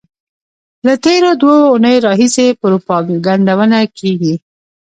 [0.85, 4.35] له تېرو دوو اونیو راهیسې پروپاګندونه کېږي.